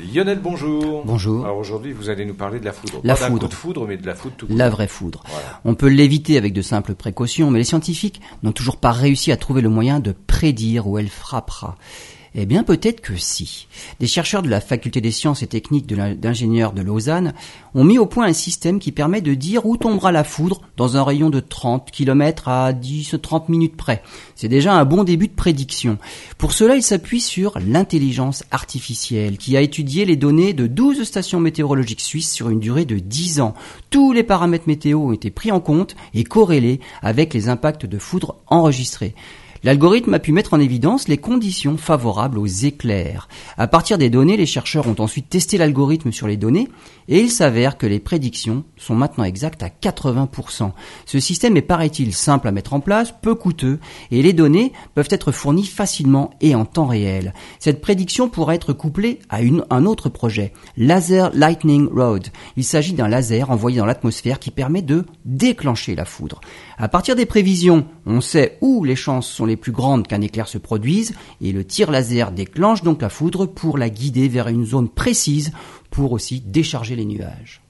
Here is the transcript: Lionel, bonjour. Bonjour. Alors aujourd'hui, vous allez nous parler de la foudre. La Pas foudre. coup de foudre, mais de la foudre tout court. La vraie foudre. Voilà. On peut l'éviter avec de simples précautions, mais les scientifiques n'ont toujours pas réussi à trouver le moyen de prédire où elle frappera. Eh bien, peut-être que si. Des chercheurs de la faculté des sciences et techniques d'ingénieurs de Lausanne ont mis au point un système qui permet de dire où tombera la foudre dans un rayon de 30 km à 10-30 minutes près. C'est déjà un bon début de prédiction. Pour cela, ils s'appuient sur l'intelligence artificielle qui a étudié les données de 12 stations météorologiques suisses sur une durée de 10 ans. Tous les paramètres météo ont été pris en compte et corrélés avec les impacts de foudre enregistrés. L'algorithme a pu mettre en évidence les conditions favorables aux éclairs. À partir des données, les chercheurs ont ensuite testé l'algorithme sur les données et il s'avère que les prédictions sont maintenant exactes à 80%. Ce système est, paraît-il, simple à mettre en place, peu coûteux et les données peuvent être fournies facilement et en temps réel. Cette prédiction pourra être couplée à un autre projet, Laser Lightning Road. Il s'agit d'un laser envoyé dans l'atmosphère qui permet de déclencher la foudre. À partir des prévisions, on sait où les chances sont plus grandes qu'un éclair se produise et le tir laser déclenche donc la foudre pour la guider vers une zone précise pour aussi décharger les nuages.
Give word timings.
Lionel, 0.00 0.38
bonjour. 0.42 1.04
Bonjour. 1.04 1.44
Alors 1.44 1.58
aujourd'hui, 1.58 1.92
vous 1.92 2.08
allez 2.08 2.24
nous 2.24 2.34
parler 2.34 2.58
de 2.58 2.64
la 2.64 2.72
foudre. 2.72 3.00
La 3.04 3.14
Pas 3.14 3.26
foudre. 3.26 3.42
coup 3.42 3.48
de 3.48 3.54
foudre, 3.54 3.86
mais 3.86 3.96
de 3.96 4.06
la 4.06 4.14
foudre 4.14 4.34
tout 4.36 4.46
court. 4.46 4.56
La 4.56 4.70
vraie 4.70 4.88
foudre. 4.88 5.22
Voilà. 5.28 5.60
On 5.64 5.74
peut 5.74 5.88
l'éviter 5.88 6.38
avec 6.38 6.52
de 6.52 6.62
simples 6.62 6.94
précautions, 6.94 7.50
mais 7.50 7.58
les 7.58 7.64
scientifiques 7.64 8.20
n'ont 8.42 8.52
toujours 8.52 8.78
pas 8.78 8.92
réussi 8.92 9.30
à 9.32 9.36
trouver 9.36 9.60
le 9.60 9.68
moyen 9.68 10.00
de 10.00 10.12
prédire 10.40 10.86
où 10.86 10.96
elle 10.96 11.10
frappera. 11.10 11.76
Eh 12.34 12.46
bien, 12.46 12.62
peut-être 12.62 13.02
que 13.02 13.16
si. 13.16 13.66
Des 13.98 14.06
chercheurs 14.06 14.40
de 14.40 14.48
la 14.48 14.62
faculté 14.62 15.02
des 15.02 15.10
sciences 15.10 15.42
et 15.42 15.46
techniques 15.46 15.86
d'ingénieurs 15.86 16.72
de 16.72 16.80
Lausanne 16.80 17.34
ont 17.74 17.84
mis 17.84 17.98
au 17.98 18.06
point 18.06 18.24
un 18.24 18.32
système 18.32 18.78
qui 18.78 18.90
permet 18.90 19.20
de 19.20 19.34
dire 19.34 19.66
où 19.66 19.76
tombera 19.76 20.12
la 20.12 20.24
foudre 20.24 20.62
dans 20.78 20.96
un 20.96 21.02
rayon 21.02 21.28
de 21.28 21.40
30 21.40 21.90
km 21.90 22.48
à 22.48 22.72
10-30 22.72 23.50
minutes 23.50 23.76
près. 23.76 24.02
C'est 24.34 24.48
déjà 24.48 24.72
un 24.72 24.86
bon 24.86 25.04
début 25.04 25.28
de 25.28 25.34
prédiction. 25.34 25.98
Pour 26.38 26.52
cela, 26.52 26.74
ils 26.74 26.82
s'appuient 26.82 27.20
sur 27.20 27.58
l'intelligence 27.58 28.44
artificielle 28.50 29.36
qui 29.36 29.58
a 29.58 29.60
étudié 29.60 30.06
les 30.06 30.16
données 30.16 30.54
de 30.54 30.66
12 30.66 31.02
stations 31.02 31.40
météorologiques 31.40 32.00
suisses 32.00 32.32
sur 32.32 32.48
une 32.48 32.60
durée 32.60 32.86
de 32.86 32.98
10 32.98 33.40
ans. 33.42 33.52
Tous 33.90 34.14
les 34.14 34.22
paramètres 34.22 34.68
météo 34.68 35.00
ont 35.00 35.12
été 35.12 35.30
pris 35.30 35.52
en 35.52 35.60
compte 35.60 35.96
et 36.14 36.24
corrélés 36.24 36.80
avec 37.02 37.34
les 37.34 37.50
impacts 37.50 37.84
de 37.84 37.98
foudre 37.98 38.36
enregistrés. 38.46 39.14
L'algorithme 39.62 40.14
a 40.14 40.18
pu 40.18 40.32
mettre 40.32 40.54
en 40.54 40.60
évidence 40.60 41.06
les 41.06 41.18
conditions 41.18 41.76
favorables 41.76 42.38
aux 42.38 42.46
éclairs. 42.46 43.28
À 43.58 43.66
partir 43.66 43.98
des 43.98 44.08
données, 44.08 44.38
les 44.38 44.46
chercheurs 44.46 44.86
ont 44.86 44.96
ensuite 44.98 45.28
testé 45.28 45.58
l'algorithme 45.58 46.12
sur 46.12 46.26
les 46.26 46.38
données 46.38 46.68
et 47.08 47.20
il 47.20 47.30
s'avère 47.30 47.76
que 47.76 47.86
les 47.86 48.00
prédictions 48.00 48.64
sont 48.78 48.94
maintenant 48.94 49.24
exactes 49.24 49.62
à 49.62 49.68
80%. 49.68 50.72
Ce 51.04 51.20
système 51.20 51.58
est, 51.58 51.62
paraît-il, 51.62 52.14
simple 52.14 52.48
à 52.48 52.52
mettre 52.52 52.72
en 52.72 52.80
place, 52.80 53.12
peu 53.20 53.34
coûteux 53.34 53.80
et 54.10 54.22
les 54.22 54.32
données 54.32 54.72
peuvent 54.94 55.08
être 55.10 55.30
fournies 55.30 55.66
facilement 55.66 56.30
et 56.40 56.54
en 56.54 56.64
temps 56.64 56.86
réel. 56.86 57.34
Cette 57.58 57.82
prédiction 57.82 58.30
pourra 58.30 58.54
être 58.54 58.72
couplée 58.72 59.18
à 59.28 59.40
un 59.68 59.84
autre 59.84 60.08
projet, 60.08 60.54
Laser 60.78 61.32
Lightning 61.34 61.86
Road. 61.92 62.28
Il 62.56 62.64
s'agit 62.64 62.94
d'un 62.94 63.08
laser 63.08 63.50
envoyé 63.50 63.78
dans 63.78 63.86
l'atmosphère 63.86 64.38
qui 64.38 64.50
permet 64.50 64.80
de 64.80 65.04
déclencher 65.26 65.94
la 65.94 66.06
foudre. 66.06 66.40
À 66.78 66.88
partir 66.88 67.14
des 67.14 67.26
prévisions, 67.26 67.86
on 68.06 68.22
sait 68.22 68.56
où 68.62 68.84
les 68.84 68.96
chances 68.96 69.28
sont 69.28 69.49
plus 69.56 69.72
grandes 69.72 70.06
qu'un 70.06 70.20
éclair 70.20 70.48
se 70.48 70.58
produise 70.58 71.14
et 71.40 71.52
le 71.52 71.64
tir 71.64 71.90
laser 71.90 72.32
déclenche 72.32 72.82
donc 72.82 73.02
la 73.02 73.08
foudre 73.08 73.46
pour 73.46 73.78
la 73.78 73.90
guider 73.90 74.28
vers 74.28 74.48
une 74.48 74.66
zone 74.66 74.88
précise 74.88 75.52
pour 75.90 76.12
aussi 76.12 76.40
décharger 76.40 76.96
les 76.96 77.04
nuages. 77.04 77.60